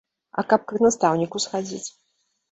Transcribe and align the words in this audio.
А 0.41 0.43
каб 0.53 0.61
к 0.69 0.79
настаўніку 0.85 1.41
схадзіць? 1.43 1.89